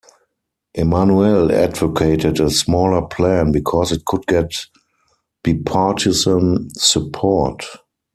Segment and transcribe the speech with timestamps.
[0.73, 4.65] Emanuel advocated a smaller plan because it could get
[5.43, 7.63] bipartisan support.